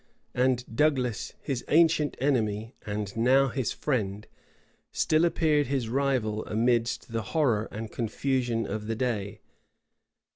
And 0.33 0.65
Douglas, 0.75 1.33
his 1.41 1.63
ancient 1.67 2.17
enemy, 2.19 2.73
and 2.87 3.15
now 3.15 3.49
his 3.49 3.71
friend, 3.71 4.25
still 4.91 5.25
appeared 5.25 5.67
his 5.67 5.89
rival 5.89 6.43
amidst 6.47 7.11
the 7.11 7.21
horror 7.37 7.67
and 7.69 7.91
confusion 7.91 8.65
of 8.65 8.87
the 8.87 8.95
day. 8.95 9.41